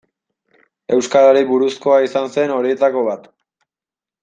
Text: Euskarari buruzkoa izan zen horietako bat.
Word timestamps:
Euskarari 0.97 1.43
buruzkoa 1.51 1.99
izan 2.07 2.33
zen 2.39 2.55
horietako 2.57 3.05
bat. 3.11 3.31